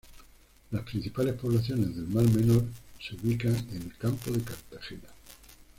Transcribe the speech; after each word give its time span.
Las 0.71 0.81
principales 0.81 1.35
poblaciones 1.35 1.95
del 1.95 2.07
Mar 2.07 2.27
Menor 2.31 2.65
se 2.99 3.13
ubican 3.17 3.55
en 3.55 3.83
el 3.83 3.95
Campo 3.99 4.31
de 4.31 4.41
Cartagena. 4.41 5.09